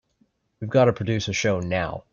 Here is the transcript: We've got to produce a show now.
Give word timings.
We've 0.59 0.67
got 0.69 0.85
to 0.85 0.93
produce 0.93 1.27
a 1.27 1.33
show 1.33 1.59
now. 1.59 2.05